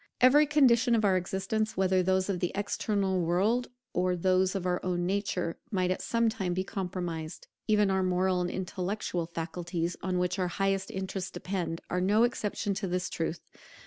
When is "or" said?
3.93-4.15